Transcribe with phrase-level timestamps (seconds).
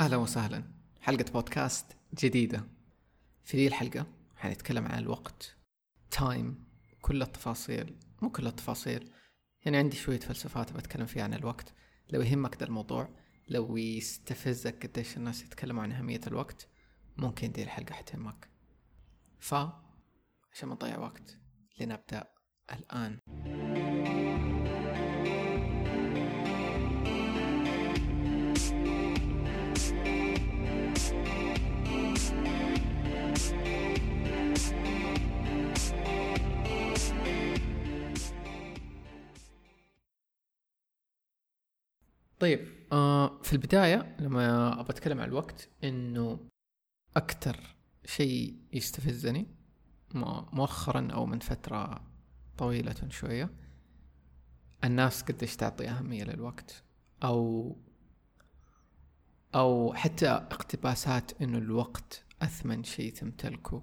[0.00, 0.64] أهلا وسهلا.
[1.00, 2.64] حلقة بودكاست جديدة.
[3.44, 5.56] في ذي الحلقة حنتكلم عن الوقت.
[6.10, 6.64] time
[7.00, 7.96] كل التفاصيل.
[8.22, 9.10] مو كل التفاصيل.
[9.64, 11.74] يعني عندي شوية فلسفات بتكلم فيها عن الوقت.
[12.10, 13.08] لو يهمك ذا الموضوع
[13.48, 16.68] لو يستفزك قديش الناس يتكلموا عن أهمية الوقت
[17.16, 18.48] ممكن دي الحلقة حتهمك.
[19.38, 19.54] ف
[20.52, 21.38] عشان ما نضيع وقت
[21.80, 22.24] لنبدأ
[22.72, 23.18] الآن.
[42.40, 46.40] طيب آه في البداية لما أبغى أتكلم عن الوقت إنه
[47.16, 49.46] أكتر شيء يستفزني
[50.52, 52.04] مؤخرا أو من فترة
[52.58, 53.50] طويلة شوية
[54.84, 56.84] الناس قديش تعطي أهمية للوقت
[57.24, 57.76] أو
[59.54, 63.82] أو حتى اقتباسات إنه الوقت أثمن شيء تمتلكه.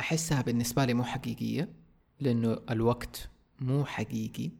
[0.00, 1.72] أحسها بالنسبة لي مو حقيقية
[2.20, 4.50] لأنه الوقت مو حقيقي.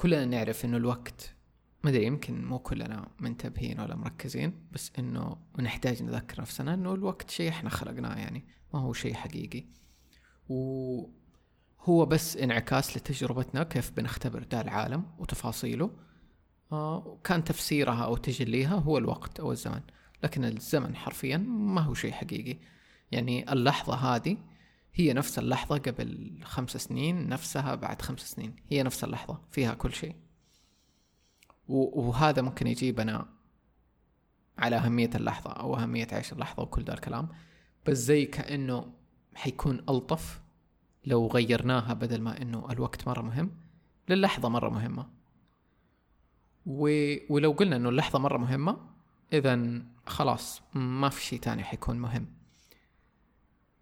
[0.00, 1.34] كلنا نعرف إنه الوقت
[1.84, 7.30] ما أدري يمكن مو كلنا منتبهين ولا مركزين بس إنه نحتاج نذكر نفسنا إنه الوقت
[7.30, 9.64] شيء إحنا خلقناه يعني ما هو شيء حقيقي.
[10.48, 15.90] وهو بس انعكاس لتجربتنا كيف بنختبر ده العالم وتفاصيله.
[16.72, 19.80] آه كان تفسيرها أو تجليها هو الوقت أو الزمن
[20.22, 22.58] لكن الزمن حرفيا ما هو شيء حقيقي.
[23.12, 24.36] يعني اللحظة هذه
[24.98, 28.56] هي نفس اللحظة قبل خمس سنين نفسها بعد خمس سنين.
[28.68, 30.16] هي نفس اللحظة فيها كل شيء.
[31.68, 33.28] وهذا ممكن يجيبنا
[34.58, 37.28] على أهمية اللحظة أو أهمية عيش اللحظة وكل ذا الكلام.
[37.86, 38.92] بس زي كأنه
[39.34, 40.40] حيكون ألطف
[41.06, 43.50] لو غيرناها بدل ما إنه الوقت مرة مهم.
[44.08, 45.06] للحظة مرة مهمة.
[46.66, 47.14] و...
[47.30, 48.76] ولو قلنا إنه اللحظة مرة مهمة
[49.32, 52.37] إذا خلاص ما في شيء تاني حيكون مهم.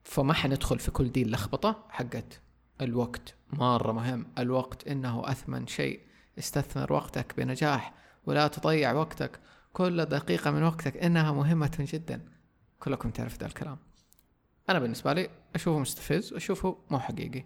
[0.07, 2.41] فما حندخل في كل دي اللخبطة حقت
[2.80, 3.35] الوقت.
[3.51, 6.01] مرة مهم الوقت إنه أثمن شيء.
[6.39, 7.95] استثمر وقتك بنجاح
[8.27, 9.41] ولا تضيع وقتك.
[9.73, 12.29] كل دقيقة من وقتك إنها مهمة جدا.
[12.79, 13.79] كلكم تعرف ذا الكلام.
[14.70, 17.45] أنا بالنسبة لي أشوفه مستفز وأشوفه مو حقيقي.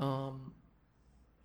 [0.00, 0.52] أم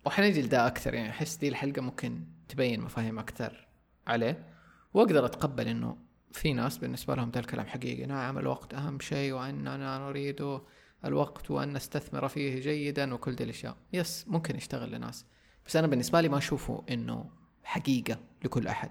[0.06, 3.68] وحنجي لده أكثر يعني أحس دي الحلقة ممكن تبين مفاهيم أكثر
[4.06, 4.54] عليه.
[4.94, 5.96] وأقدر أتقبل إنه
[6.32, 10.60] في ناس بالنسبة لهم ذا الكلام حقيقي نعم الوقت أهم شيء وأننا نريد
[11.04, 13.76] الوقت وأن نستثمر فيه جيدا وكل دي الأشياء.
[13.92, 15.26] يس ممكن يشتغل لناس.
[15.66, 17.30] بس أنا بالنسبة لي ما أشوفه إنه
[17.64, 18.90] حقيقة لكل أحد.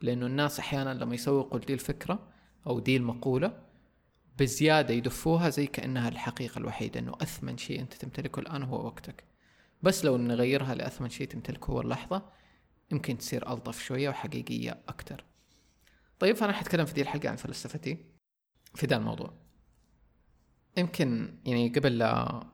[0.00, 2.28] لأنه الناس أحيانا لما يسوقوا دي الفكرة
[2.66, 3.58] أو دي المقولة
[4.38, 9.24] بزيادة يدفوها زي كأنها الحقيقة الوحيدة إنه أثمن شيء أنت تمتلكه الآن هو وقتك.
[9.82, 12.22] بس لو نغيرها لأثمن شيء تمتلكه هو اللحظة
[12.92, 15.24] يمكن تصير ألطف شوية وحقيقية أكتر.
[16.18, 18.04] طيب فأنا حتكلم في دي الحلقة عن فلسفتي
[18.74, 19.32] في ذا الموضوع.
[20.76, 22.46] يمكن يعني قبل لا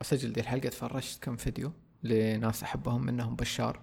[0.00, 1.72] أسجل دي الحلقة تفرجت كم فيديو
[2.02, 3.80] لناس أحبهم منهم بشار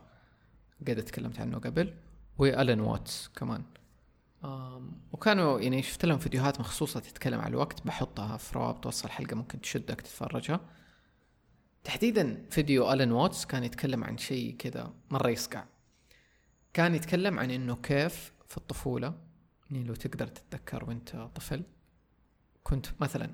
[0.87, 1.93] قد تكلمت عنه قبل
[2.37, 3.63] وألان واتس كمان.
[5.11, 9.61] وكانوا يعني شفت لهم فيديوهات مخصوصة تتكلم عن الوقت بحطها في روابط وصف الحلقة ممكن
[9.61, 10.59] تشدك تتفرجها.
[11.83, 15.65] تحديدا فيديو ألان واتس كان يتكلم عن شيء كذا مرة يصقع
[16.73, 19.13] كان يتكلم عن إنه كيف في الطفولة
[19.71, 21.63] يعني لو تقدر تتذكر وانت طفل
[22.63, 23.29] كنت مثلا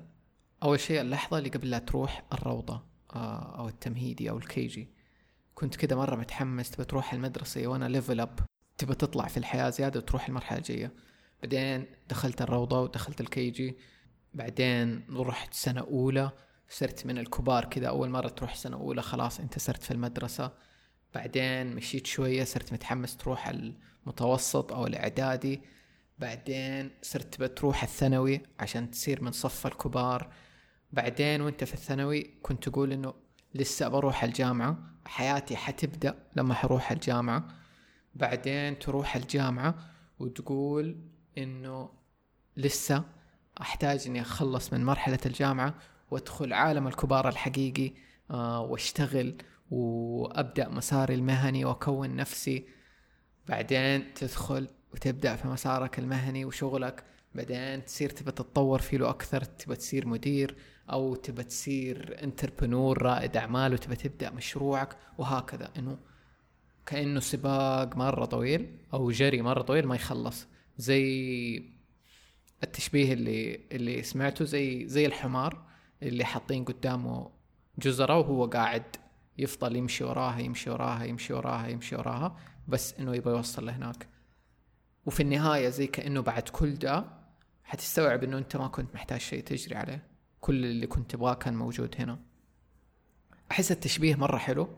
[0.62, 2.82] أول شيء اللحظة اللي قبل لا تروح الروضة
[3.14, 4.88] آه، أو التمهيدي أو ال KG.
[5.54, 8.40] كنت كده مرة متحمس تبى تروح المدرسة وأنا level up
[8.78, 10.92] تبى تطلع في الحياة زيادة وتروح المرحلة الجاية.
[11.42, 13.78] بعدين دخلت الروضة ودخلت ال KG.
[14.34, 16.30] بعدين رحت سنة أولى
[16.68, 20.52] صرت من الكبار كذا أول مرة تروح سنة أولى خلاص انت صرت في المدرسة.
[21.14, 25.62] بعدين مشيت شوية صرت متحمس تروح المتوسط أو الإعدادي.
[26.18, 30.32] بعدين صرت بتروح الثانوي عشان تصير من صف الكبار.
[30.92, 33.14] بعدين وأنت في الثانوي كنت تقول إنه
[33.54, 34.78] لسه بروح الجامعة.
[35.04, 37.48] حياتي حتبدأ لما حروح الجامعة.
[38.14, 39.74] بعدين تروح الجامعة
[40.18, 40.96] وتقول
[41.38, 41.90] إنه
[42.56, 43.04] لسه
[43.60, 45.74] أحتاج إني أخلص من مرحلة الجامعة
[46.10, 47.92] وأدخل عالم الكبار الحقيقي
[48.30, 49.36] آه وأشتغل
[49.70, 52.66] وأبدأ مساري المهني وأكون نفسي.
[53.48, 57.04] بعدين تدخل وتبدأ في مسارك المهني وشغلك.
[57.34, 60.56] بعدين تصير تبى تتطور فيه أكثر تبى تصير مدير
[60.90, 65.70] أو تبى تصير انتربنور رائد أعمال وتبى تبدأ مشروعك وهكذا.
[65.78, 65.98] إنه
[66.86, 70.46] كأنه سباق مرة طويل أو جري مرة طويل ما يخلص.
[70.78, 71.62] زي
[72.62, 75.62] التشبيه اللي اللي سمعته زي زي الحمار
[76.02, 77.30] اللي حاطين قدامه
[77.78, 78.96] جزرة وهو قاعد
[79.42, 82.36] يفضل يمشي وراها يمشي وراها يمشي وراها يمشي وراها
[82.68, 84.08] بس إنه يبغى يوصل لهناك.
[85.06, 87.04] وفي النهاية زي كأنه بعد كل ده
[87.64, 90.06] حتستوعب إنه أنت ما كنت محتاج شيء تجري عليه.
[90.40, 92.18] كل اللي كنت تبغاه كان موجود هنا.
[93.50, 94.68] أحس التشبيه مرة حلو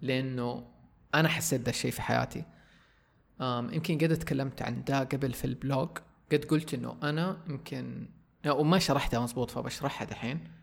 [0.00, 0.66] لأنه
[1.14, 2.44] أنا حسيت ذا الشيء في حياتي.
[3.40, 5.88] يمكن قد تكلمت عن ده قبل في ال blog.
[6.32, 8.08] قد قلت إنه أنا يمكن
[8.46, 10.59] وما شرحتها مزبوط فبشرحها دحين.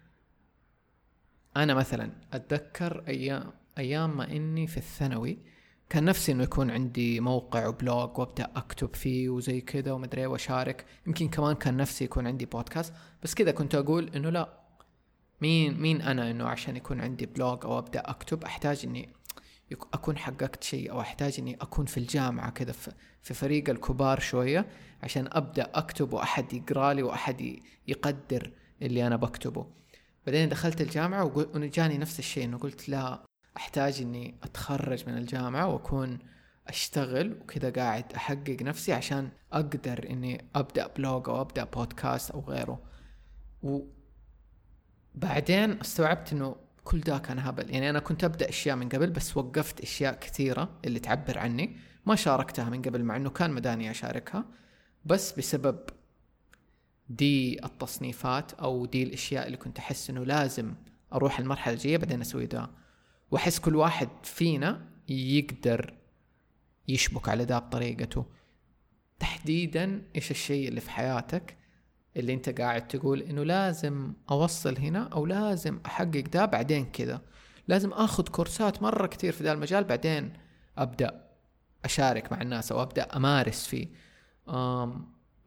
[1.64, 5.38] أنا مثلا أتذكر أيام أيام ما إني في الثانوي
[5.90, 10.86] كان نفسي إنه يكون عندي موقع و blog وأبدأ أكتب فيه وزي كذا ومدري وأشارك.
[11.08, 12.94] يمكن كمان كان نفسي يكون عندي بودكاست
[13.24, 14.60] بس كذا كنت أقول إنه لا.
[15.42, 19.10] مين مين أنا إنه عشان يكون عندي blog أو أبدأ أكتب؟ أحتاج إني
[19.94, 22.74] أكون حققت شيء أو أحتاج إني أكون في الجامعة كذا
[23.22, 24.66] في فريق الكبار شوية
[25.04, 28.52] عشان أبدأ اكتب وأحد يقرأ لي وأحد يقدر
[28.82, 29.66] اللي أنا بكتبه.
[30.28, 33.24] بعدين دخلت الجامعة وجاني نفس الشيء إنه قلت لا
[33.58, 36.20] أحتاج إني أتخرج من الجامعة وأكون
[36.68, 42.82] أشتغل وكذا قاعد أحقق نفسي عشان أقدر إني أبدأ blog أو أبدأ بودكاست أو غيره.
[45.16, 47.70] وبعدين استوعبت إنه كل ده كان هبل.
[47.70, 51.78] يعني أنا كنت أبدأ أشياء من قبل بس وقفت أشياء كثيرة اللي تعبر عني.
[52.06, 54.46] ما شاركتها من قبل مع إنه كان مداني أشاركها.
[55.06, 55.80] بس بسبب
[57.10, 60.74] دي التصنيفات أو دي الأشياء اللي كنت أحس إنه لازم
[61.14, 62.70] أروح المرحلة الجاية بعدين أسوي ده
[63.32, 65.94] وأحس كل واحد فينا يقدر
[66.88, 68.26] يشبك على ده بطريقته.
[69.20, 71.58] تحديدا إيش الشيء اللي في حياتك
[72.18, 77.22] اللي أنت قاعد تقول إنه لازم أوصل هنا أو لازم أحقق ده بعدين كذا.
[77.68, 80.34] لازم آخذ كورسات مرة كثير في ذا المجال بعدين
[80.78, 81.28] أبدأ
[81.86, 83.88] أشارك مع الناس أو أبدأ أمارس فيه.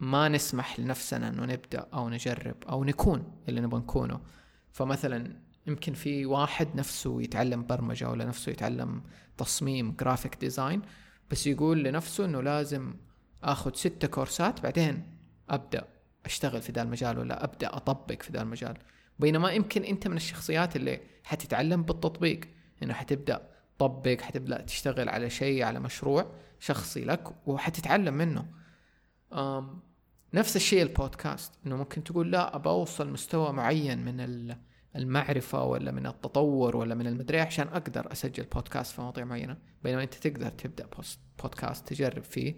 [0.00, 4.20] ما نسمح لنفسنا إنه نبدأ أو نجرب أو نكون اللي نبغى نكونه.
[4.72, 5.36] فمثلا
[5.66, 9.02] يمكن في واحد نفسه يتعلم برمجة ولا نفسه يتعلم
[9.36, 10.82] تصميم graphic design
[11.30, 12.94] بس يقول لنفسه إنه لازم
[13.44, 15.16] آخذ ستة كورسات بعدين
[15.48, 15.84] أبدأ
[16.24, 18.76] أشتغل في ذا المجال ولا أبدأ أطبق في ذا المجال.
[19.18, 22.40] بينما يمكن أنت من الشخصيات اللي حتتعلم بالتطبيق
[22.82, 28.46] إنه حتبدأ تطبق حتبدأ تشتغل على شيء على مشروع شخصي لك وحتتعلم منه.
[30.34, 34.54] نفس الشيء البودكاست إنه ممكن تقول لا أبى أوصل مستوى معين من
[34.96, 39.56] المعرفة ولا من التطور ولا من المدري عشان أقدر أسجل بودكاست في مواضيع معينة.
[39.84, 40.88] بينما أنت تقدر تبدأ
[41.42, 42.54] بودكاست تجرب فيه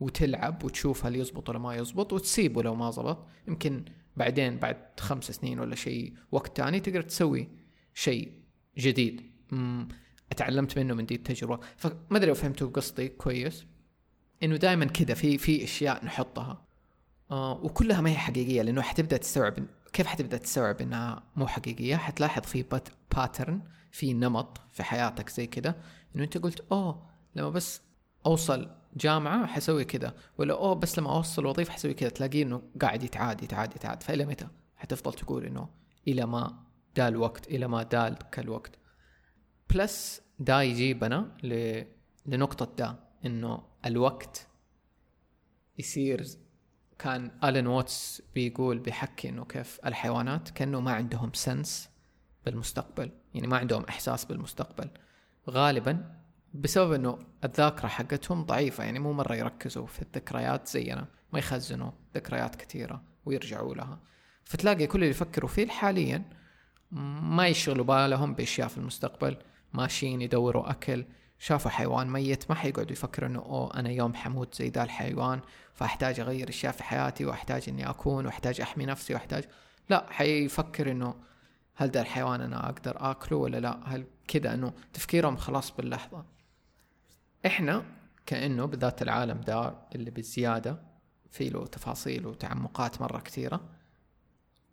[0.00, 3.26] وتلعب وتشوف هل يزبط ولا ما يزبط وتسيبه لو ما زبط.
[3.48, 3.84] يمكن
[4.16, 7.48] بعدين بعد خمس سنين ولا شيء وقت تاني تقدر تسوي
[7.94, 8.32] شيء
[8.78, 9.22] جديد.
[10.32, 11.60] اتعلمت منه من دي التجربة.
[11.76, 13.66] فما أدري فهمتوا قصدي كويس.
[14.42, 16.71] إنه دائما كذا في في أشياء نحطها.
[17.32, 19.54] آه وكلها ما هي حقيقية لأنه حتبدأ تستوعب
[19.92, 22.64] كيف حتبدأ تستوعب إنها مو حقيقية؟ حتلاحظ في
[23.16, 25.74] pattern في نمط في حياتك زي كذا
[26.16, 27.82] إنه أنت قلت أوه لما بس
[28.26, 33.02] أوصل جامعة حسوي كذا ولا أوه بس لما أوصل وظيفة حسوي كذا تلاقيه إنه قاعد
[33.02, 34.02] يتعاد يتعاد يتعاد.
[34.02, 35.68] فإلى متى؟ حتفضل تقول إنه
[36.08, 36.64] إلى ما
[36.96, 38.78] دا الوقت إلى ما دالك الوقت.
[39.70, 41.82] plus دا يجيبنا ل...
[42.26, 42.96] لنقطة دا
[43.26, 44.46] إنه الوقت
[45.78, 46.24] يصير
[47.02, 51.90] كان Alan Watts بيقول بيحكي إنه كيف الحيوانات كأنه ما عندهم sense
[52.46, 53.10] بالمستقبل.
[53.34, 54.90] يعني ما عندهم إحساس بالمستقبل.
[55.50, 56.14] غالبا
[56.54, 58.84] بسبب إنه الذاكرة حقتهم ضعيفة.
[58.84, 61.06] يعني مو مرة يركزوا في الذكريات زينا.
[61.32, 64.00] ما يخزنوا ذكريات كثيرة ويرجعوا لها.
[64.44, 66.24] فتلاقي كل اللي يفكروا فيه حاليا
[67.22, 69.36] ما يشغلوا بالهم بأشياء في المستقبل.
[69.72, 71.04] ماشيين يدوروا أكل
[71.42, 75.40] شافوا حيوان ميت ما حيقعدوا يفكروا إنه أوه أنا يوم حموت زي ذا الحيوان
[75.74, 79.44] فأحتاج أغير أشياء في حياتي وأحتاج إني أكون وأحتاج أحمي نفسي وأحتاج
[79.90, 81.14] لا حيفكر إنه
[81.74, 86.24] هل ذا الحيوان أنا أقدر آكله ولا لا؟ هل كذا إنه تفكيرهم خلاص باللحظة.
[87.46, 87.84] إحنا
[88.26, 90.82] كإنه بذات العالم ده اللي بالزيادة
[91.30, 93.68] في له تفاصيل وتعمقات مرة كثيرة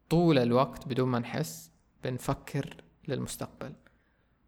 [0.09, 1.71] طول الوقت بدون ما نحس
[2.03, 3.73] بنفكر للمستقبل.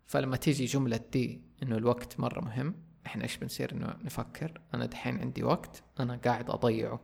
[0.06, 2.76] فلما تيجي جملة دي إنه الوقت مرة مهم.
[3.06, 7.00] إحنا إيش بنصير إنه نفكر؟ أنا دحين عندي وقت أنا قاعد أضيعه.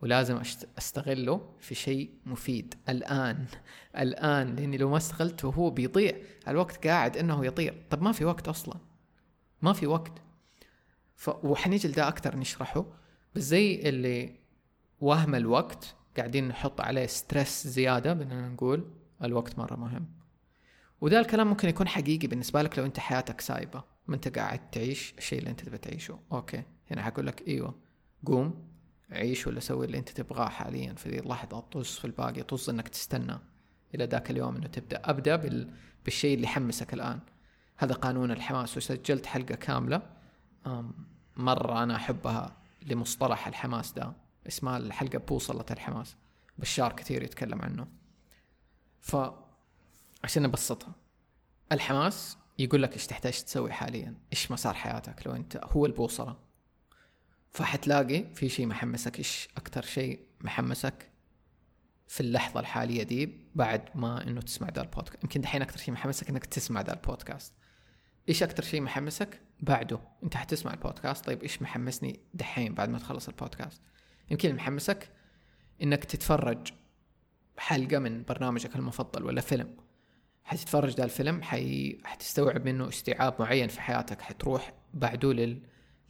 [0.00, 0.40] ولازم
[0.78, 2.74] أستغله في شيء مفيد.
[2.88, 3.46] الآن
[3.98, 6.16] الآن لأني لو ما استغلته هو بيضيع.
[6.48, 7.82] الوقت قاعد إنه يطير.
[7.90, 8.76] طب ما في وقت أصلا.
[9.62, 10.12] ما في وقت.
[11.16, 11.28] ف...
[11.28, 12.84] وحنيجي لده أكثر نشرحه.
[13.34, 14.36] بس زي اللي
[15.00, 18.90] وهم الوقت قاعدين نحط عليه stress زيادة بدنا نقول
[19.22, 20.21] الوقت مرة مهم.
[21.02, 23.84] وده الكلام ممكن يكون حقيقي بالنسبة لك لو انت حياتك سايبة.
[24.06, 26.18] ما انت قاعد تعيش الشيء اللي انت تبي تعيشه.
[26.32, 26.62] okay.
[26.90, 27.74] هنا حقول لك إيوه.
[28.26, 28.68] قوم
[29.10, 30.94] عيش ولا سوي اللي انت تبغاه حاليا.
[30.94, 33.38] في ذي اللحظة طز في الباقي طز إنك تستنى
[33.94, 35.02] إلى ذاك اليوم إنه تبدأ.
[35.04, 35.70] أبدأ بال...
[36.04, 37.20] بالشيء اللي يحمسك الآن.
[37.76, 38.76] هذا قانون الحماس.
[38.76, 40.02] وسجلت حلقة كاملة
[41.36, 44.12] مرة أنا أحبها لمصطلح الحماس ده
[44.46, 46.16] اسمها الحلقة بوصلة الحماس.
[46.58, 47.86] بشار كثير يتكلم عنه.
[49.00, 49.16] ف
[50.24, 50.94] عشان نبسطها
[51.72, 56.36] الحماس يقول لك إيش تحتاج تسوي حاليا إيش مسار حياتك لو أنت هو البوصلة.
[57.50, 61.10] فحتلاقي في شيء محمسك إيش أكثر شيء محمسك
[62.08, 65.24] في اللحظة الحالية دي بعد ما إنه تسمع ذا البودكاست.
[65.24, 67.54] يمكن دحين أكثر شيء محمسك إنك تسمع ذا البودكاست.
[68.28, 71.24] إيش أكثر شيء محمسك بعده؟ أنت حتسمع البودكاست.
[71.24, 73.82] طيب إيش محمسني دحين بعد ما تخلص البودكاست؟
[74.30, 75.08] يمكن محمسك
[75.82, 76.72] إنك تتفرج
[77.56, 79.76] حلقة من برنامجك المفضل ولا فيلم.
[80.44, 81.98] حتتفرج ذا الفيلم حي...
[82.04, 85.62] حتستوعب منه استيعاب معين في حياتك حتروح بعده لل...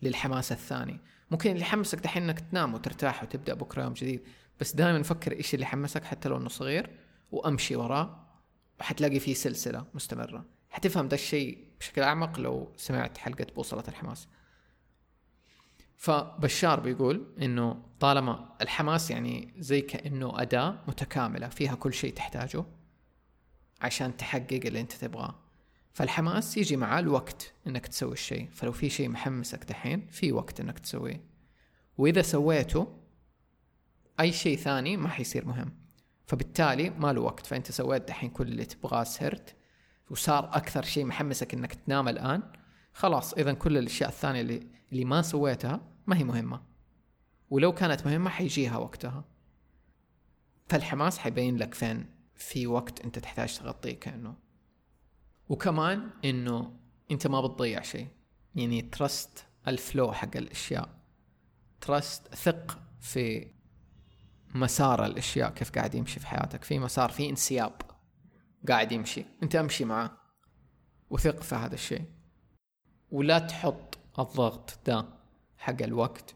[0.03, 1.01] للحماس الثاني.
[1.31, 4.21] ممكن اللي يحمسك دحين إنك تنام وترتاح وتبدأ بكرة يوم جديد
[4.61, 6.91] بس دائما فكر إيش اللي حمسك حتى لو إنه صغير
[7.33, 8.27] وأمشي وراه
[8.81, 10.45] وحتلاقي فيه سلسلة مستمرة.
[10.71, 14.29] حتفهم ده الشيء بشكل أعمق لو سمعت حلقة بوصلة الحماس.
[15.97, 22.65] فبشار بيقول إنه طالما الحماس يعني زي كأنه أداة متكاملة فيها كل شيء تحتاجه
[23.83, 25.35] عشان تحقق اللي انت تبغاه.
[25.93, 28.49] فالحماس يجي معاه الوقت انك تسوي الشيء.
[28.53, 31.25] فلو في شيء محمسك دحين في وقت انك تسويه.
[31.99, 32.99] وإذا سويته
[34.21, 35.73] أي شيء ثاني ما حيصير مهم.
[36.27, 37.47] فبالتالي ما له وقت.
[37.47, 39.57] فأنت سويت دحين كل اللي تبغاه سهرت
[40.11, 42.43] وصار أكثر شيء محمسك إنك تنام الآن
[42.93, 46.62] خلاص اذا كل الأشياء الثانية اللي اللي ما سويتها ما هي مهمة.
[47.51, 49.25] ولو كانت مهمة حيجيها وقتها.
[50.69, 52.07] فالحماس حيبين لك فين؟
[52.43, 54.35] في وقت أنت تحتاج تغطيه كأنه.
[55.49, 56.77] وكمان إنه
[57.11, 58.09] أنت ما بتضيع شيء.
[58.55, 60.89] يعني ترست الفلو حق الأشياء.
[61.81, 63.51] ترست ثق في
[64.55, 66.65] مسار الأشياء كيف قاعد يمشي في حياتك.
[66.65, 67.73] في مسار في انسياب
[68.69, 69.25] قاعد يمشي.
[69.43, 70.11] أنت امشي معاه
[71.11, 72.05] وثق في هذا الشيء.
[73.11, 75.05] ولا تحط الضغط ده
[75.57, 76.35] حق الوقت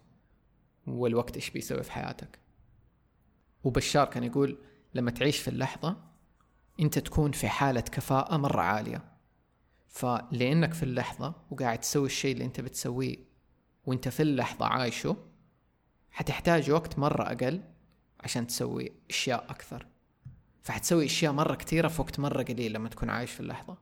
[0.87, 2.39] والوقت إيش بيسوي في حياتك.
[3.65, 4.59] وبشار كان يقول
[4.97, 5.97] لما تعيش في اللحظة
[6.81, 9.05] أنت تكون في حالة كفاءة مرة عالية.
[9.89, 13.17] فلأنك في اللحظة وقاعد تسوي الشيء اللي أنت بتسويه
[13.85, 15.17] وأنت في اللحظة عايشه
[16.11, 17.63] حتحتاج وقت مرة أقل
[18.21, 19.87] عشان تسوي أشياء أكثر.
[20.63, 23.79] فحتسوي أشياء مرة كثيرة في وقت مرة قليل لما تكون عايش في اللحظة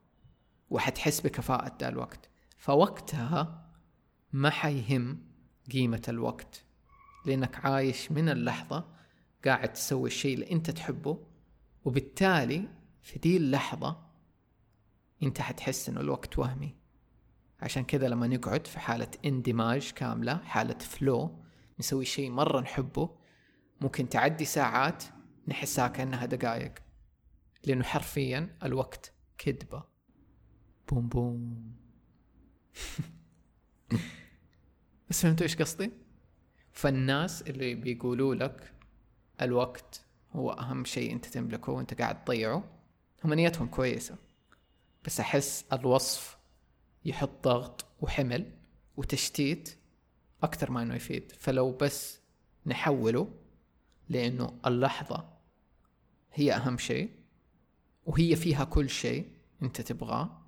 [0.71, 2.29] وحتحس بكفاءة ذا الوقت.
[2.59, 3.65] فوقتها
[4.33, 5.19] ما حيهم
[5.73, 6.65] قيمة الوقت
[7.27, 8.94] لأنك عايش من اللحظة
[9.45, 11.19] قاعد تسوي الشيء اللي أنت تحبه
[11.85, 12.69] وبالتالي
[13.03, 14.05] في دي اللحظة
[15.23, 16.77] أنت حتحس إنه الوقت وهمي.
[17.61, 21.45] عشان كذا لما نقعد في حالة اندماج كاملة حالة فلو
[21.79, 23.11] نسوي شيء مرة نحبه
[23.81, 25.05] ممكن تعدي ساعات
[25.49, 26.75] نحسها كأنها دقائق
[27.65, 29.85] لأنه حرفيا الوقت كذبة
[30.89, 31.73] بوم بوم.
[35.11, 35.93] بس فهمتوا إيش قصدي؟
[36.73, 38.74] فالناس اللي بيقولوا لك
[39.43, 42.65] الوقت هو أهم شيء أنت تملكه وأنت قاعد تضيعه.
[43.25, 44.17] هم نيتهم كويسة
[45.05, 46.39] بس أحس الوصف
[47.05, 48.53] يحط ضغط وحمل
[48.97, 49.77] وتشتيت
[50.43, 51.33] أكثر ما إنه يفيد.
[51.39, 52.21] فلو بس
[52.67, 53.29] نحوله
[54.09, 55.29] لأنه اللحظة
[56.33, 57.11] هي أهم شيء
[58.07, 60.41] وهي فيها كل شيء أنت تبغاه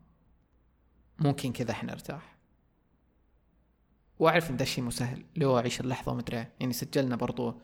[1.18, 2.36] ممكن كذا حنرتاح
[4.18, 7.60] وأعرف إن ده الشيء مسهل لو أعيش اللحظة ومدري يعني سجلنا برضو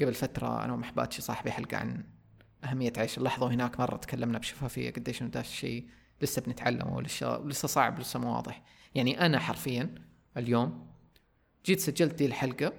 [0.00, 2.04] قبل فترة أنا ومحباتشي صاحبي حلقة عن
[2.64, 5.88] أهمية عيش اللحظة وهناك مرة تكلمنا بشفافية قديش إنه ده الشيء
[6.22, 8.62] لسه بنتعلمه ولسه لسه صعب لسه مو واضح.
[8.94, 9.94] يعني أنا حرفيا
[10.36, 10.86] اليوم
[11.66, 12.72] جيت سجلت دي الحلقة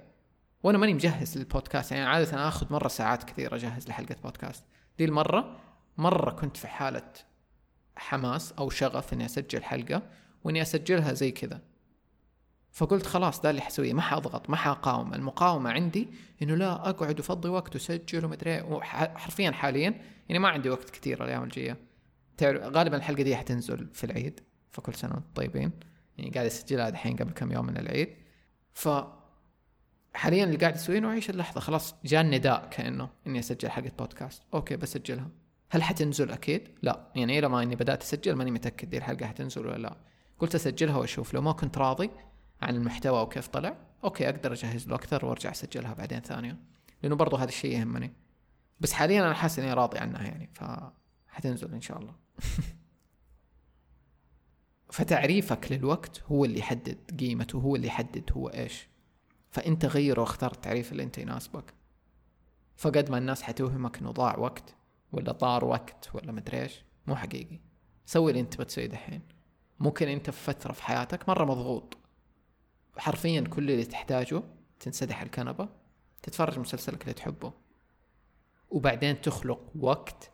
[0.62, 1.92] وأنا ماني مجهز للبودكاست.
[1.92, 4.64] يعني عادة أنا آخذ مرة ساعات كثيرة أجهز لحلقة بودكاست.
[4.98, 5.56] دي المرة
[5.98, 7.12] مرة كنت في حالة
[7.96, 10.02] حماس أو شغف إني أسجل حلقة
[10.44, 11.60] وإني أسجلها زي كذا.
[12.72, 16.08] فقلت خلاص ده اللي حسويه ما حاضغط ما حاقاوم المقاومة عندي
[16.42, 18.80] إنه لا أقعد وافضي وقت وسجل ومدري
[19.16, 19.94] حرفيا حاليا
[20.28, 21.76] يعني ما عندي وقت كثير الأيام الجاية.
[22.42, 25.70] غالبا الحلقة دي حتنزل في العيد فكل سنة وأنتم طيبين.
[26.18, 28.08] يعني قاعد أسجلها دحين قبل كم يوم من العيد.
[28.74, 28.88] ف
[30.14, 31.60] حاليا اللي قاعد أسويه إنه أعيش اللحظة.
[31.60, 35.28] خلاص جاء النداء كأنه إني أسجل حلقة podcast okay بسجلها.
[35.70, 37.12] هل حتنزل؟ أكيد؟ لا.
[37.14, 39.96] يعني إلى ما إني بدأت أسجل ماني متأكد دي الحلقة حتنزل ولا لا.
[40.38, 41.34] قلت أسجلها وأشوف.
[41.34, 42.10] لو ما كنت راضي
[42.62, 43.76] عن المحتوى وكيف طلع.
[44.04, 46.56] okay أقدر أجهز له أكثر وأرجع أسجلها بعدين ثانية
[47.02, 48.12] لأنه برضو هذا الشيء يهمني.
[48.80, 50.64] بس حاليا أنا حاسس إني راضي عنها يعني ف
[51.28, 52.14] حتنزل إن شاء الله.
[54.90, 58.88] فتعريفك للوقت هو اللي يحدد قيمته هو اللي يحدد هو إيش.
[59.50, 61.74] فأنت غير واختار التعريف اللي أنت يناسبك.
[62.76, 64.74] فقد ما الناس حتوهمك إنه ضاع وقت
[65.12, 67.60] ولا طار وقت ولا مدري إيش مو حقيقي.
[68.06, 69.22] سوي اللي أنت بتسويه دحين.
[69.80, 71.97] ممكن أنت في فترة في حياتك مرة مضغوط.
[72.98, 74.42] حرفيا كل اللي تحتاجه
[74.80, 75.68] تنسدح الكنبة
[76.22, 77.52] تتفرج مسلسلك اللي تحبه
[78.70, 80.30] وبعدين تخلق وقت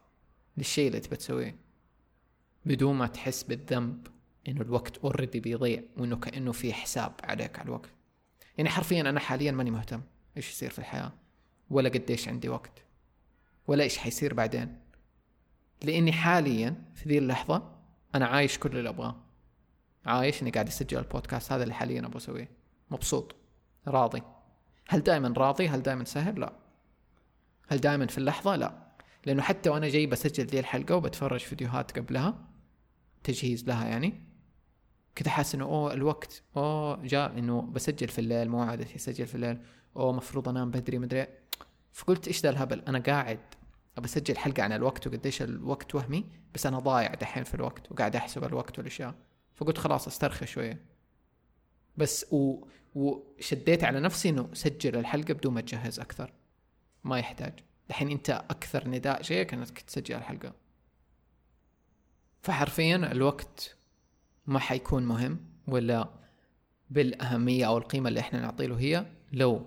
[0.57, 1.57] للشيء اللي تبى تسويه.
[2.65, 4.07] بدون ما تحس بالذنب
[4.49, 7.91] إنه الوقت اوريدي بيضيع وإنه كأنه في حساب عليك على الوقت.
[8.59, 10.03] يعني حرفيا أنا حاليا ماني مهتم
[10.37, 11.13] إيش يصير في الحياة
[11.71, 12.83] ولا قديش عندي وقت
[13.67, 14.81] ولا إيش حيصير بعدين.
[15.83, 17.75] لأني حاليا في ذي اللحظة
[18.15, 19.24] أنا عايش كل اللي أبغاه.
[20.07, 22.51] عايش إني قاعد أسجل البودكاست هذا اللي حاليا أبغى أسويه؟
[22.91, 23.35] مبسوط.
[23.89, 24.23] راضي.
[24.89, 26.53] هل دائما راضي؟ هل دائما سهل؟ لا.
[27.69, 28.85] هل دائما في اللحظة؟ لا.
[29.27, 32.35] لأنه حتى وأنا جاي بسجل ذي الحلقة وبتفرج فيديوهات قبلها
[33.25, 34.21] تجهيز لها يعني
[35.19, 39.35] كنت حاسس إنه أوه الوقت أوه جاء إنه بسجل في الليل مو عادتي اسجل في
[39.35, 39.59] الليل.
[39.97, 41.27] أوه مفروض أنام بدري مدري
[41.93, 43.41] فقلت إيش ذا الهبل؟ أنا قاعد
[43.99, 48.45] بسجل حلقة عن الوقت وقديش الوقت وهمي بس أنا ضايع دحين في الوقت وقاعد أحسب
[48.45, 49.15] الوقت والأشياء.
[49.55, 50.85] فقلت خلاص استرخي شوية.
[51.97, 52.67] بس و...
[52.95, 56.33] وشديت على نفسي إنه سجل الحلقة بدون ما تجهز أكثر.
[57.05, 57.53] ما يحتاج.
[57.91, 60.53] الحين أنت أكثر نداء شيء انك تسجل الحلقة.
[62.43, 63.77] فحرفيا الوقت
[64.47, 66.09] ما حيكون مهم ولا
[66.91, 69.07] بالأهمية أو القيمة اللي إحنا نعطي له هي.
[69.33, 69.67] لو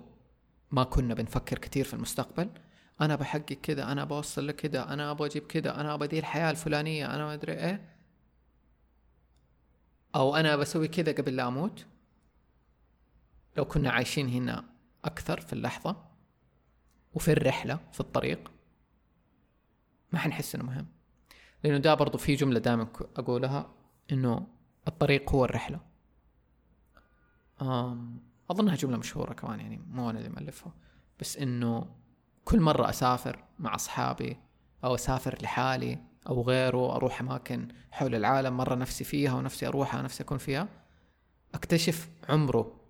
[0.70, 2.50] ما كنا بنفكر كثير في المستقبل
[3.00, 7.14] أنا بحقق كذا أنا بوصل لكذا أنا أبغى أجيب كذا أنا أبغى دي الحياة الفلانية
[7.14, 7.97] أنا ما أدري إيه.
[10.14, 11.86] أو أنا بسوي كذا قبل لا أموت؟
[13.56, 14.64] لو كنا عايشين هنا
[15.04, 16.04] أكثر في اللحظة
[17.14, 18.50] وفي الرحلة في الطريق
[20.12, 20.86] ما حنحس إنه مهم.
[21.64, 23.70] لأنه ده برضو في جملة دائما أقولها
[24.12, 24.46] إنه
[24.88, 25.80] الطريق هو الرحلة.
[27.62, 30.72] أم أظنها جملة مشهورة كمان يعني مو أنا اللي مألفها.
[31.20, 31.94] بس إنه
[32.44, 34.36] كل مرة أسافر مع أصحابي
[34.84, 35.98] أو أسافر لحالي
[36.28, 40.68] أو غيره أروح أماكن حول العالم مرة نفسي فيها ونفسي أروحها ونفسي أكون فيها.
[41.54, 42.80] أكتشف عمره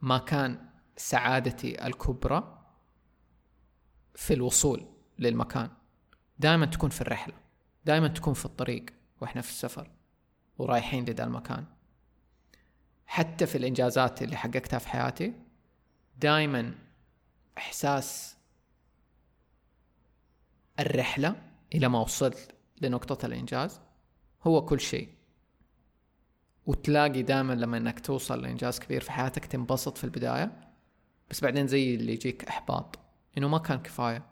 [0.00, 2.58] ما كان سعادتي الكبرى
[4.14, 4.86] في الوصول
[5.18, 5.70] للمكان.
[6.38, 7.34] دائما تكون في الرحلة
[7.84, 8.86] دائما تكون في الطريق
[9.20, 9.90] وإحنا في السفر
[10.58, 11.64] ورايحين لذا المكان.
[13.06, 15.32] حتى في الإنجازات اللي حققتها في حياتي
[16.16, 16.74] دائما
[17.58, 18.36] إحساس
[20.80, 23.80] الرحلة إلى ما وصلت لنقطة الإنجاز
[24.42, 25.08] هو كل شيء.
[26.66, 30.72] وتلاقي دائما لما إنك توصل لإنجاز كبير في حياتك تنبسط في البداية
[31.30, 32.98] بس بعدين زي اللي يجيك إحباط
[33.38, 34.26] إنه ما كان كفاية.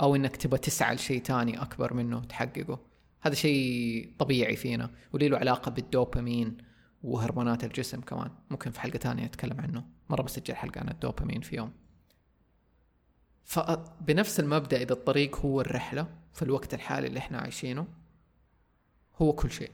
[0.00, 2.78] أو إنك تبغى تسعى لشيء تاني أكبر منه تحققه.
[3.20, 6.56] هذا شيء طبيعي فينا ولي له علاقة بالدوبامين
[7.02, 8.30] وهرمونات الجسم كمان.
[8.50, 9.84] ممكن في حلقة تانية أتكلم عنه.
[10.10, 11.72] مرة بسجل حلقة عن الدوبامين في يوم.
[13.46, 17.86] فبنفس المبدأ إذا الطريق هو الرحلة في الوقت الحالي اللي إحنا عايشينه
[19.22, 19.72] هو كل شيء.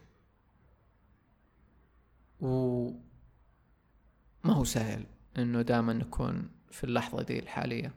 [2.41, 2.49] و
[4.45, 5.07] ما هو سهل
[5.39, 7.95] إنه دائما نكون في اللحظة دي الحالية.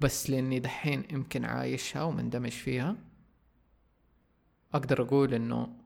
[0.00, 2.96] بس لأني دحين يمكن عايشها ومندمج فيها
[4.74, 5.76] أقدر أقول إنه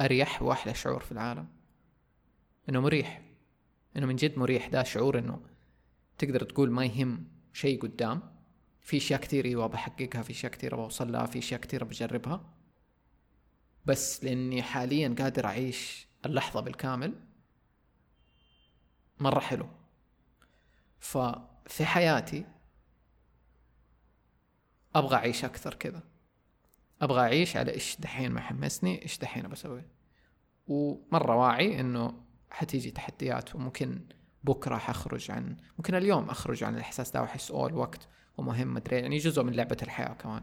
[0.00, 1.48] أريح وأحلى شعور في العالم.
[2.68, 3.22] إنه مريح.
[3.96, 4.68] إنه من جد مريح.
[4.68, 5.49] ده شعور إنه
[6.20, 8.22] تقدر تقول ما يهم شيء قدام.
[8.80, 12.54] في أشياء كثير أيوه بحققها في أشياء كثير بوصل لها في أشياء كثير بجربها.
[13.84, 17.14] بس لأني حاليا قادر أعيش اللحظة بالكامل
[19.20, 19.68] مرة حلو.
[20.98, 22.44] ففي حياتي
[24.94, 26.02] أبغى أعيش أكثر كذا.
[27.02, 29.84] أبغى أعيش على إيش دحين محمسني إيش دحين بسوي
[30.66, 34.06] ومرة واعي إنه حتيجي تحديات وممكن
[34.44, 39.18] بكرة حخرج عن ممكن اليوم أخرج عن الإحساس ده وأحس أوه الوقت ومهم مدري يعني
[39.18, 40.42] جزء من لعبة الحياة كمان.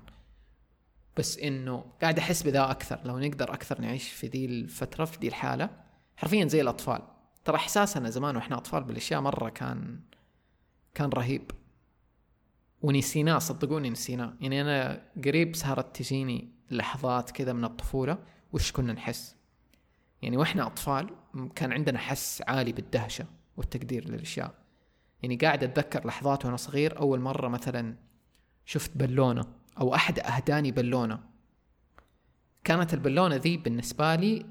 [1.18, 5.28] بس إنه قاعد أحس بذا أكثر لو نقدر أكثر نعيش في ذي الفترة في ذي
[5.28, 5.70] الحالة
[6.18, 7.02] حرفيا زي الأطفال.
[7.46, 10.00] ترى إحساسنا زمان وإحنا أطفال بالأشياء مرة كان
[10.94, 11.52] كان رهيب.
[12.82, 14.34] ونسيناه صدقوني نسيناه.
[14.42, 18.18] يعني أنا قريب صارت تجيني لحظات كذا من الطفولة
[18.54, 19.36] وش كنا نحس؟
[20.22, 21.10] يعني وإحنا أطفال
[21.56, 23.26] كان عندنا حس عالي بالدهشة.
[23.58, 24.54] والتقدير للأشياء.
[25.24, 27.96] يعني قاعد أتذكر لحظات وأنا صغير أول مرة مثلا
[28.66, 29.46] شفت بالونة
[29.80, 31.20] أو أحد أهداني بالونة.
[32.64, 34.46] كانت البالونة ذي بالنسبة لي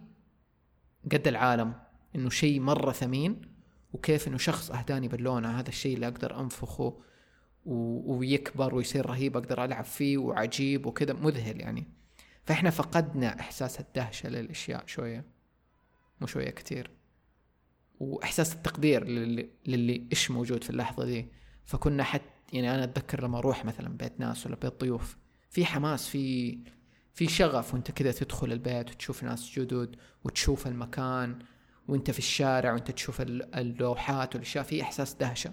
[1.12, 1.74] قد العالم
[2.14, 3.40] إنه شيء مرة ثمين
[3.92, 6.98] وكيف إنه شخص أهداني بالونه هذا الشيء اللي أقدر أنفخه
[7.66, 11.86] ويكبر ويصير رهيب أقدر ألعب فيه وعجيب وكذا مذهل يعني.
[12.44, 15.24] فإحنا فقدنا إحساس الدهشة للأشياء شوية
[16.20, 16.90] مو شوية كتير
[18.00, 21.28] وإحساس التقدير للي, للي إيش موجود في اللحظة دي.
[21.64, 25.16] فكنا حتى يعني أنا أتذكر لما أروح مثلا بيت ناس ولا بيت ضيوف
[25.50, 26.58] في حماس في
[27.14, 31.38] في شغف وأنت كذا تدخل البيت وتشوف ناس جدد وتشوف المكان
[31.88, 35.52] وأنت في الشارع وأنت تشوف اللوحات والأشياء في إحساس دهشة.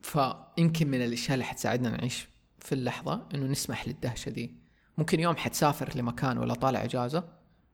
[0.00, 4.54] فيمكن من الأشياء اللي حتساعدنا نعيش في اللحظة إنه نسمح للدهشة دي.
[4.98, 7.28] ممكن يوم حتسافر لمكان ولا طالع إجازة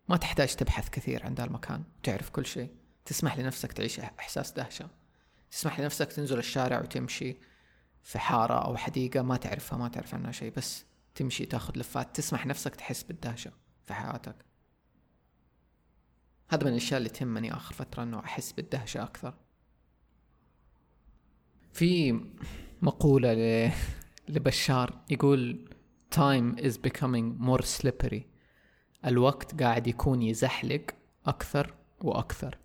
[0.09, 2.80] ما تحتاج تبحث كثير عن ذا المكان تعرف كل شيء.
[3.11, 4.89] تسمح لنفسك تعيش إحساس دهشة.
[5.51, 7.37] تسمح لنفسك تنزل الشارع وتمشي
[8.03, 12.17] في حارة أو حديقة ما تعرفها ما تعرف عنها شيء بس تمشي تاخذ لفات.
[12.17, 13.53] تسمح نفسك تحس بالدهشة
[13.85, 14.35] في حياتك.
[16.49, 19.35] هذا من الأشياء اللي تهمني آخر فترة إنه أحس بالدهشة أكثر.
[21.73, 22.21] في
[22.83, 23.73] مقولة ل...
[24.29, 25.69] لبشار يقول
[26.15, 28.23] time is becoming more slippery.
[29.07, 30.83] الوقت قاعد يكون يزحلق
[31.27, 32.59] أكثر وأكثر.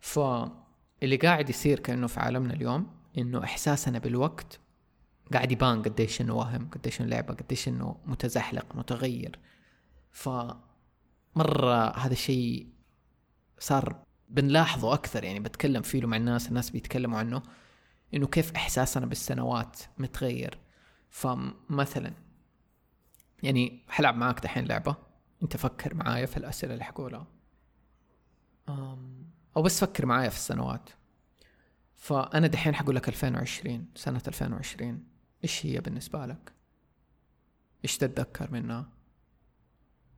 [0.00, 4.60] فاللي قاعد يصير كأنه في عالمنا اليوم إنه إحساسنا بالوقت
[5.32, 9.38] قاعد يبان قديش إنه وهم قديش إنه لعبة قديش إنه متزحلق متغير.
[10.10, 10.28] ف
[11.36, 12.68] مرة هذا الشيء
[13.58, 17.42] صار بنلاحظه أكثر يعني بتكلم فيه مع الناس الناس بيتكلموا عنه
[18.14, 20.58] إنه كيف إحساسنا بالسنوات متغير.
[21.10, 22.12] فمثلا
[23.42, 24.96] يعني حلعب معاك دحين لعبة
[25.42, 27.26] أنت فكر معايا في الأسئلة اللي حقولها.
[29.56, 30.90] أو بس فكر معايا في السنوات.
[31.96, 35.04] فأنا دحين حقول لك 2020 سنة 2020
[35.44, 36.52] إيش هي بالنسبة لك؟
[37.84, 38.88] إيش تتذكر منها؟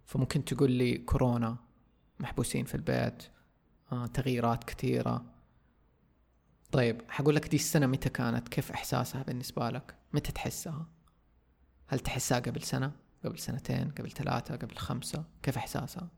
[0.05, 1.57] فممكن تقول لي كورونا
[2.21, 3.23] محبوسين في البيت
[3.93, 5.25] آه، تغييرات كثيرة.
[6.73, 10.87] طيب حقول لك دي السنة متى كانت؟ كيف إحساسها بالنسبة لك؟ متى تحسها؟
[11.87, 12.93] هل تحسها قبل سنة؟
[13.25, 16.09] قبل سنتين؟ قبل ثلاثة؟ قبل خمسة؟ كيف إحساسها؟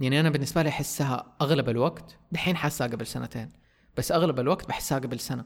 [0.00, 3.52] يعني أنا بالنسبة لي أحسها أغلب الوقت دحين حاسها قبل سنتين
[3.96, 5.44] بس أغلب الوقت بحسها قبل سنة.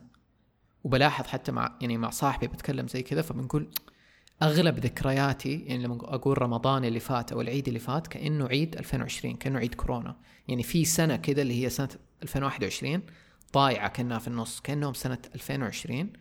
[0.83, 3.69] وبلاحظ حتى مع يعني مع صاحبي بتكلم زي كذا فبنقول
[4.41, 9.35] أغلب ذكرياتي يعني لما أقول رمضان اللي فات أو العيد اللي فات كأنه عيد 2020
[9.35, 10.17] كأنه عيد كورونا.
[10.47, 11.89] يعني في سنة كذا اللي هي سنة
[12.23, 13.01] 2021
[13.53, 16.13] ضايعة كأنها في النص كأنهم سنة 2020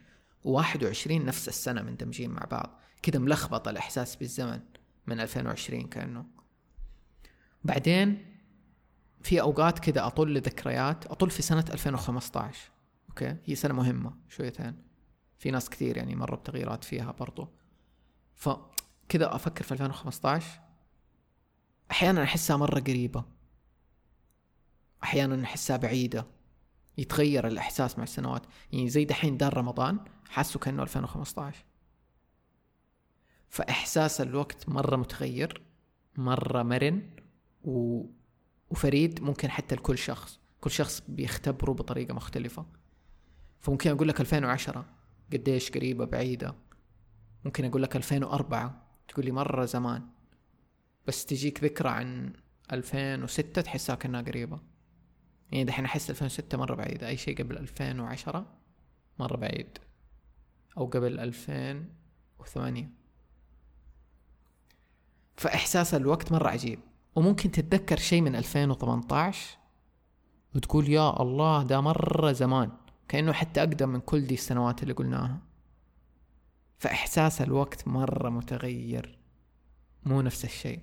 [0.47, 2.81] و21 نفس السنة مندمجين مع بعض.
[3.03, 4.61] كذا ملخبط الإحساس بالزمن
[5.07, 6.42] من 2020 كأنه.
[7.65, 8.33] بعدين
[9.23, 12.71] في أوقات كذا أطل ذكريات أطل في سنة 2015
[13.09, 14.83] أوكي؟ هي سنة مهمة شويتين.
[15.39, 17.49] في ناس كثير يعني مروا بتغييرات فيها برضو.
[18.35, 20.61] فكذا أفكر في 2015
[21.91, 23.25] أحيانا أحسها مرة قريبة.
[25.03, 26.27] أحيانا أحسها بعيدة.
[26.99, 28.43] يتغير الإحساس مع السنوات.
[28.73, 29.99] يعني زي دحين دار رمضان
[30.29, 31.65] حاسه كأنه 2015
[33.49, 35.63] فإحساس الوقت مرة متغير
[36.17, 37.22] مرة مرن.
[37.65, 38.05] و...
[38.71, 42.67] وفريد ممكن حتى لكل شخص كل شخص بيختبره بطريقة مختلفة.
[43.61, 44.85] فممكن أقول لك 2010
[45.33, 46.55] قديش قريبة بعيدة.
[47.45, 50.09] ممكن أقول لك 2004 تقول لي مرة زمان.
[51.07, 52.33] بس تجيك ذكرى عن
[52.73, 54.61] 2006 تحسها كأنها قريبة.
[55.53, 57.09] يعني دحين أحس 2006 مرة بعيدة.
[57.09, 58.47] أي شيء قبل 2010
[59.19, 59.79] مرة بعيد.
[60.79, 62.91] أو قبل 2008
[65.37, 66.79] فإحساس الوقت مرة عجيب.
[67.15, 69.59] وممكن تتذكر شيء من 2018
[70.55, 72.71] وتقول يا الله ده مرة زمان.
[73.09, 75.41] كأنه حتى أقدم من كل دي السنوات اللي قلناها.
[76.79, 79.19] فإحساس الوقت مرة متغير.
[80.05, 80.81] مو نفس الشيء.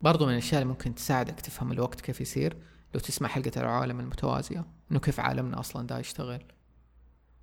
[0.00, 2.56] برضو من الأشياء اللي ممكن تساعدك تفهم الوقت كيف يصير
[2.94, 6.44] لو تسمع حلقة العوالم المتوازية إنه كيف عالمنا أصلا دا يشتغل.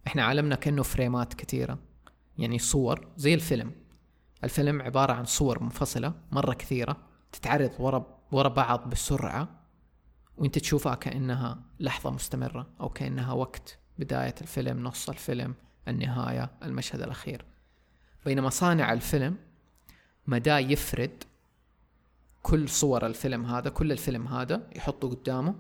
[0.08, 1.80] إحنا عالمنا كأنه فريمات كثيرة
[2.38, 3.72] يعني صور زي الفيلم.
[4.44, 7.11] الفيلم عبارة عن صور منفصلة مرة كثيرة.
[7.32, 9.48] تتعرض ورا ورا بعض بسرعة
[10.38, 15.56] وانت تشوفها كأنها لحظة مستمرة أو كأنها وقت بداية الفيلم نص الفيلم
[15.88, 17.46] النهاية المشهد الأخير.
[18.26, 19.38] بينما صانع الفيلم
[20.28, 21.24] مدى يفرد
[22.44, 25.56] كل صور الفيلم هذا كل الفيلم هذا يحطه قدامه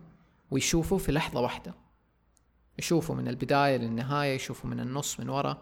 [0.52, 1.74] ويشوفه في لحظة واحدة.
[2.80, 5.58] يشوفه من البداية للنهاية يشوفه من النص من ورا.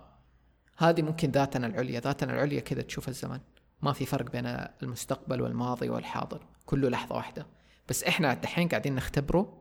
[0.78, 3.40] هذه ممكن ذاتنا العليا ذاتنا العليا كذا تشوف الزمن.
[3.82, 4.46] ما في فرق بين
[4.84, 7.48] المستقبل والماضي والحاضر كله لحظة واحدة.
[7.90, 9.58] بس إحنا الحين قاعدين نختبره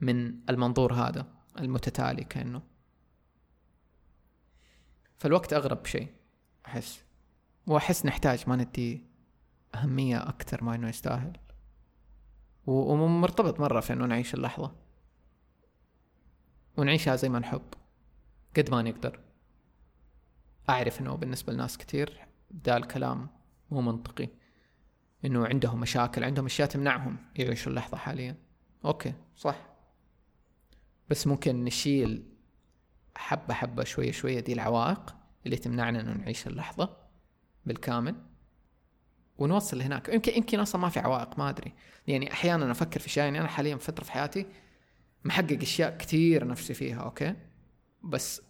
[0.00, 1.26] من المنظور هذا
[1.58, 2.62] المتتالي كأنه.
[5.18, 6.14] فالوقت أغرب شيء
[6.66, 7.04] أحس.
[7.66, 9.04] وأحس نحتاج ما ندي
[9.74, 11.38] أهمية أكثر ما إنه يستاهل.
[12.66, 14.74] ومرتبط مرة في إنه نعيش اللحظة.
[16.76, 17.62] ونعيشها زي ما نحب
[18.56, 19.20] قد ما نقدر.
[20.68, 22.26] أعرف إنه بالنسبة لناس كتير
[22.64, 23.28] ده الكلام
[23.70, 24.28] مو منطقي.
[25.24, 28.36] إنه عندهم مشاكل عندهم أشياء تمنعهم يعيشوا اللحظة حاليا.
[28.84, 29.56] أوكي صح.
[31.10, 32.24] بس ممكن نشيل
[33.16, 35.16] حبة حبة شوية شوية دي العوائق
[35.46, 36.96] اللي تمنعنا إنه نعيش اللحظة
[37.66, 38.14] بالكامل
[39.38, 41.72] ونوصل هناك يمكن يمكن أصلا ما في عوائق ما أدري.
[42.06, 44.46] يعني أحيانا أفكر في أشياء يعني أنا حاليا فترة في حياتي
[45.24, 47.34] محقق أشياء كثير نفسي فيها أوكي.
[48.04, 48.42] بس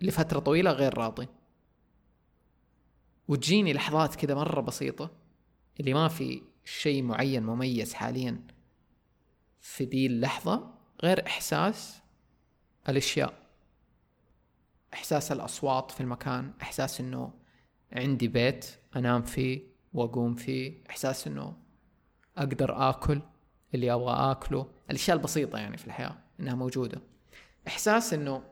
[0.00, 1.28] لفترة طويلة غير راضي.
[3.28, 5.10] وتجيني لحظات كذا مرة بسيطة
[5.80, 8.40] اللي ما في شيء معين مميز حاليا
[9.60, 12.00] في ذي اللحظة غير إحساس
[12.88, 13.34] الأشياء.
[14.94, 17.32] إحساس الأصوات في المكان إحساس إنه
[17.92, 19.62] عندي بيت أنام فيه
[19.92, 21.56] وأقوم فيه إحساس إنه
[22.36, 23.20] أقدر آكل
[23.74, 24.70] اللي أبغى آكله.
[24.90, 27.00] الأشياء البسيطة يعني في الحياة إنها موجودة.
[27.68, 28.42] إحساس إنه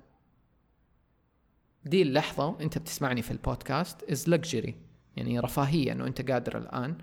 [1.84, 4.74] دي اللحظة أنت بتسمعني في ال podcast is luxury
[5.16, 6.98] يعني رفاهية إنه أنت قادر الآن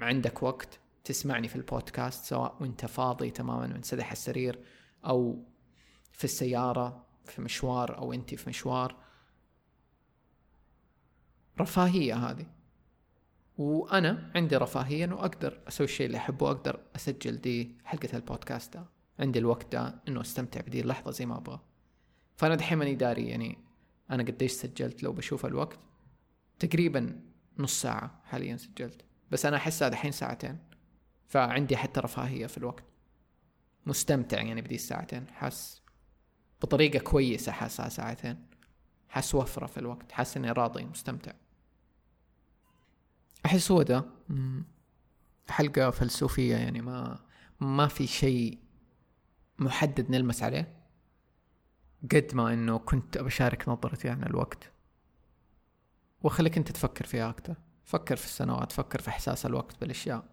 [0.00, 4.58] عندك وقت تسمعني في البودكاست سواء وأنت فاضي تماما منسدح السرير
[5.06, 5.44] أو
[6.12, 8.96] في السيارة في مشوار أو أنت في مشوار.
[11.60, 12.46] رفاهية هذه.
[13.58, 18.84] وأنا عندي رفاهية إنه أقدر أسوي الشيء اللي أحبه واقدر أسجل دي حلقة البودكاست ده.
[19.18, 21.60] عندي الوقت ده إنه أستمتع بدي اللحظة زي ما أبغى.
[22.36, 23.58] فأنا دحين ماني داري يعني
[24.12, 25.78] أنا قديش سجلت لو بشوف الوقت؟
[26.58, 27.20] تقريبا
[27.58, 29.04] نص ساعة حاليا سجلت.
[29.30, 30.58] بس أنا احسها دحين ساعتين.
[31.28, 32.84] فعندي حتى رفاهية في الوقت.
[33.86, 35.28] مستمتع يعني بدي الساعتين.
[35.28, 35.82] حاس
[36.62, 38.46] بطريقة كويسة حاسها ساعتين.
[39.08, 40.12] حاس وفرة في الوقت.
[40.12, 41.32] حاس إني راضي مستمتع.
[43.46, 44.04] أحس هو ده.
[45.48, 47.20] حلقة فلسفية يعني ما
[47.60, 48.58] ما في شيء
[49.58, 50.81] محدد نلمس عليه.
[52.02, 54.72] قد ما إنه كنت بشارك نظرتي عن الوقت.
[56.22, 57.54] وخليك أنت تفكر فيها أكتر.
[57.84, 60.24] فكر في السنوات فكر في إحساس الوقت بالأشياء.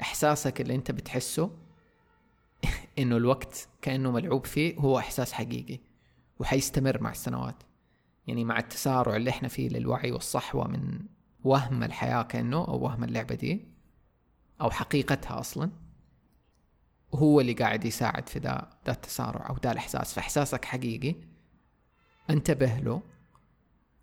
[0.00, 1.50] إحساسك اللي أنت بتحسه
[2.98, 5.80] إنه الوقت كأنه ملعوب فيه هو إحساس حقيقي
[6.38, 7.62] وحيستمر مع السنوات.
[8.26, 11.00] يعني مع التسارع اللي إحنا فيه للوعي والصحوة من
[11.44, 13.68] وهم الحياة كأنه أو وهم اللعبة دي
[14.60, 15.70] أو حقيقتها أصلا.
[17.14, 20.14] هو اللي قاعد يساعد في ذا ذا التسارع أو ذا الإحساس.
[20.14, 21.14] فإحساسك حقيقي.
[22.30, 23.02] انتبه له.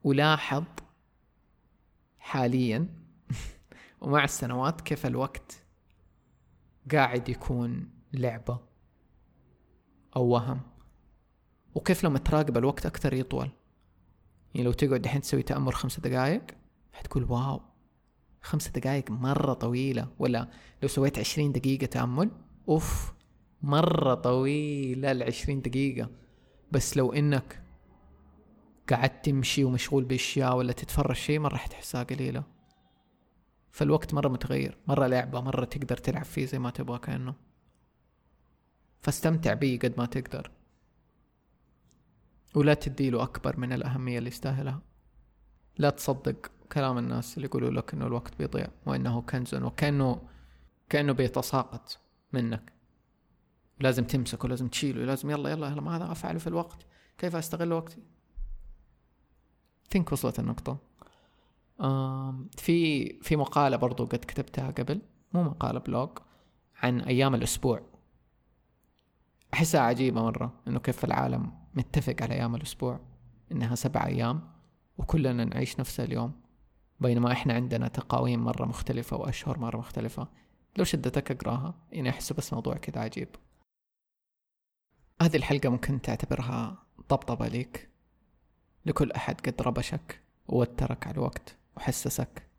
[0.04, 0.64] ولاحظ
[2.20, 2.88] حاليا
[4.02, 5.64] ومع السنوات كيف الوقت
[6.92, 8.60] قاعد يكون لعبة
[10.16, 10.62] أو وهم.
[11.76, 13.50] وكيف لما تراقب الوقت أكثر يطول.
[14.54, 16.44] يعني لو تقعد الحين تسوي تأمل خمسة دقائق
[16.94, 17.62] حتقول wow
[18.42, 20.08] خمسة دقائق مرة طويلة.
[20.20, 20.50] ولا
[20.82, 22.32] لو سويت عشرين دقيقة تأمل
[22.70, 23.14] أوف
[23.62, 26.10] مرة طويلة العشرين دقيقة.
[26.72, 27.64] بس لو إنك
[28.90, 32.44] قعدت تمشي ومشغول بأشياء ولا تتفرج شيء مرة حتحسها قليلة.
[33.72, 37.36] فالوقت مرة متغير مرة لعبة مرة تقدر تلعب فيه زي ما تبغى كأنه.
[39.02, 40.52] فاستمتع بيه قد ما تقدر.
[42.56, 44.82] ولا تديله أكبر من الأهمية اللي يستاهلها.
[45.78, 50.22] لا تصدق كلام الناس اللي يقولوا لك إنه الوقت بيضيع وإنه كنز وكأنه
[50.90, 52.07] كأنه بيتساقط.
[52.34, 52.74] منك.
[53.80, 56.86] لازم تمسكه لازم تشيله لازم يلا يلا يلا ماذا أفعل في الوقت.
[57.18, 58.04] كيف أستغل وقتي؟
[59.90, 60.78] ثينك وصلت النقطة.
[62.58, 65.02] في في مقالة برضو قد كتبتها قبل
[65.34, 66.10] مو مقالة بلوج
[66.76, 67.82] عن أيام الأسبوع.
[69.54, 73.00] أحسها عجيبة مرة إنه كيف العالم متفق على أيام الأسبوع
[73.52, 74.52] إنها سبع أيام
[74.98, 76.32] وكلنا نعيش نفس اليوم
[77.00, 80.28] بينما إحنا عندنا تقاويم مرة مختلفة وأشهر مرة مختلفة.
[80.78, 83.28] لو شدتك أقراها؟ يعني أحسه بس موضوع كذا عجيب.
[85.22, 87.90] هذه الحلقة ممكن تعتبرها طبطبة ليك.
[88.86, 92.50] لكل أحد قد ربشك ووترك على الوقت وحسسك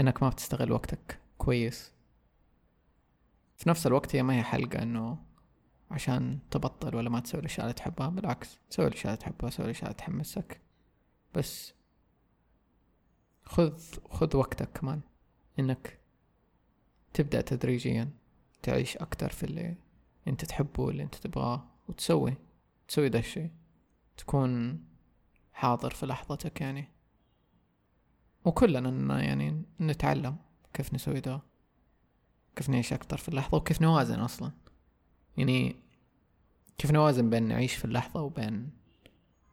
[0.00, 1.92] إنك ما بتستغل وقتك كويس.
[3.56, 5.24] في نفس الوقت هي ما هي حلقة إنه
[5.90, 9.84] عشان تبطل ولا ما تسوي الأشياء اللي تحبها بالعكس سوي الأشياء اللي تحبها سوي الأشياء
[9.84, 10.60] اللي تحمسك.
[11.34, 11.74] بس
[13.44, 15.00] خذ خذ وقتك كمان
[15.58, 15.97] إنك
[17.14, 18.10] تبدأ تدريجيا
[18.62, 19.74] تعيش أكتر في اللي
[20.28, 22.34] أنت تحبه واللي أنت تبغاه وتسوي
[22.88, 23.50] تسوي ذا الشي.
[24.16, 24.80] تكون
[25.52, 26.88] حاضر في لحظتك يعني.
[28.44, 30.36] وكلنا يعني نتعلم
[30.74, 31.40] كيف نسوي ده
[32.56, 34.52] كيف نعيش أكتر في اللحظة وكيف نوازن أصلا.
[35.36, 35.76] يعني
[36.78, 38.70] كيف نوازن بين نعيش في اللحظة وبين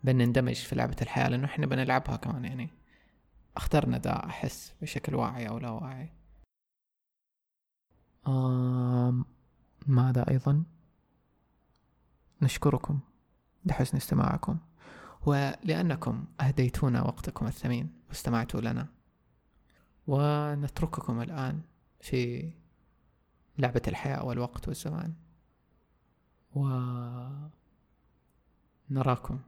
[0.03, 2.69] بين نندمج في لعبة الحياة لأنه إحنا بنلعبها كمان يعني.
[3.57, 6.09] اخترنا ده أحس بشكل واعي أو لا واعي.
[8.27, 9.25] آم
[9.88, 10.63] ماذا أيضا؟
[12.41, 12.99] نشكركم
[13.65, 14.57] لحسن استماعكم
[15.25, 18.88] ولأنكم أهديتونا وقتكم الثمين واستمعتوا لنا.
[20.07, 21.61] ونترككم الآن
[21.99, 22.51] في
[23.57, 25.13] لعبة الحياة والوقت والزمان.
[28.89, 29.39] ونراكم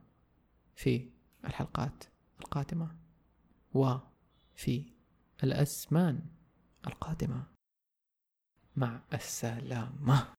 [0.76, 1.10] في
[1.46, 2.04] الحلقات
[2.40, 2.96] القادمة
[3.74, 4.94] وفي
[5.44, 6.22] الأزمان
[6.88, 7.57] القادمة.
[8.78, 10.37] مع السلامة.